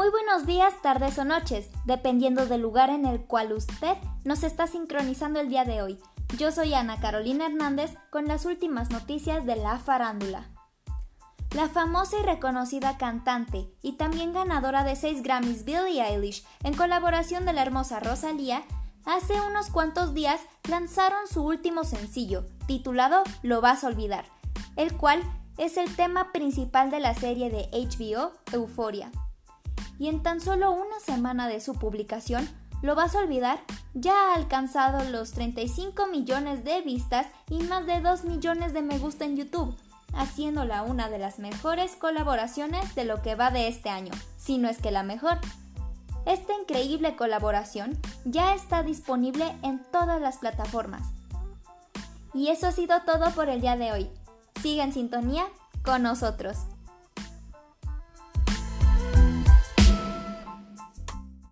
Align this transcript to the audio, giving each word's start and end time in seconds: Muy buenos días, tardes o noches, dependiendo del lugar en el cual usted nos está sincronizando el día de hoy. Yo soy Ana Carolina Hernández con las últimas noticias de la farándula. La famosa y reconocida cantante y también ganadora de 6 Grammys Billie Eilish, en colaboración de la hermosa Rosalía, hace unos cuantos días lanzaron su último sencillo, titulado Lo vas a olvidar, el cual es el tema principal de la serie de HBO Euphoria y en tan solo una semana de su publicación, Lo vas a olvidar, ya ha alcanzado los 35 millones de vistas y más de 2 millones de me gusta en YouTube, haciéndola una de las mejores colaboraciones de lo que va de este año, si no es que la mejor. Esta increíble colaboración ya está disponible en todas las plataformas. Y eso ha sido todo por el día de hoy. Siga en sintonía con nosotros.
Muy 0.00 0.08
buenos 0.08 0.46
días, 0.46 0.72
tardes 0.80 1.18
o 1.18 1.26
noches, 1.26 1.68
dependiendo 1.84 2.46
del 2.46 2.62
lugar 2.62 2.88
en 2.88 3.04
el 3.04 3.20
cual 3.20 3.52
usted 3.52 3.98
nos 4.24 4.44
está 4.44 4.66
sincronizando 4.66 5.40
el 5.40 5.50
día 5.50 5.66
de 5.66 5.82
hoy. 5.82 5.98
Yo 6.38 6.52
soy 6.52 6.72
Ana 6.72 6.98
Carolina 7.00 7.44
Hernández 7.44 7.90
con 8.08 8.26
las 8.26 8.46
últimas 8.46 8.88
noticias 8.88 9.44
de 9.44 9.56
la 9.56 9.78
farándula. 9.78 10.48
La 11.54 11.68
famosa 11.68 12.18
y 12.18 12.22
reconocida 12.22 12.96
cantante 12.96 13.68
y 13.82 13.98
también 13.98 14.32
ganadora 14.32 14.84
de 14.84 14.96
6 14.96 15.22
Grammys 15.22 15.66
Billie 15.66 16.02
Eilish, 16.02 16.46
en 16.64 16.74
colaboración 16.74 17.44
de 17.44 17.52
la 17.52 17.60
hermosa 17.60 18.00
Rosalía, 18.00 18.62
hace 19.04 19.38
unos 19.42 19.68
cuantos 19.68 20.14
días 20.14 20.40
lanzaron 20.66 21.28
su 21.28 21.44
último 21.44 21.84
sencillo, 21.84 22.46
titulado 22.66 23.22
Lo 23.42 23.60
vas 23.60 23.84
a 23.84 23.88
olvidar, 23.88 24.24
el 24.76 24.96
cual 24.96 25.22
es 25.58 25.76
el 25.76 25.94
tema 25.94 26.32
principal 26.32 26.90
de 26.90 27.00
la 27.00 27.12
serie 27.12 27.50
de 27.50 27.68
HBO 27.70 28.32
Euphoria 28.50 29.12
y 30.00 30.08
en 30.08 30.22
tan 30.22 30.40
solo 30.40 30.72
una 30.72 30.98
semana 30.98 31.46
de 31.46 31.60
su 31.60 31.74
publicación, 31.74 32.48
Lo 32.82 32.94
vas 32.94 33.14
a 33.14 33.18
olvidar, 33.18 33.60
ya 33.92 34.14
ha 34.14 34.34
alcanzado 34.34 35.04
los 35.10 35.32
35 35.32 36.06
millones 36.06 36.64
de 36.64 36.80
vistas 36.80 37.26
y 37.50 37.62
más 37.64 37.84
de 37.84 38.00
2 38.00 38.24
millones 38.24 38.72
de 38.72 38.80
me 38.80 38.98
gusta 38.98 39.26
en 39.26 39.36
YouTube, 39.36 39.76
haciéndola 40.14 40.82
una 40.82 41.10
de 41.10 41.18
las 41.18 41.38
mejores 41.38 41.94
colaboraciones 41.96 42.94
de 42.94 43.04
lo 43.04 43.20
que 43.20 43.34
va 43.34 43.50
de 43.50 43.68
este 43.68 43.90
año, 43.90 44.12
si 44.38 44.56
no 44.56 44.70
es 44.70 44.78
que 44.78 44.90
la 44.90 45.02
mejor. 45.02 45.36
Esta 46.24 46.54
increíble 46.58 47.16
colaboración 47.16 47.98
ya 48.24 48.54
está 48.54 48.82
disponible 48.82 49.54
en 49.62 49.84
todas 49.92 50.18
las 50.18 50.38
plataformas. 50.38 51.02
Y 52.32 52.48
eso 52.48 52.66
ha 52.66 52.72
sido 52.72 53.02
todo 53.02 53.30
por 53.32 53.50
el 53.50 53.60
día 53.60 53.76
de 53.76 53.92
hoy. 53.92 54.10
Siga 54.62 54.84
en 54.84 54.94
sintonía 54.94 55.44
con 55.84 56.02
nosotros. 56.02 56.56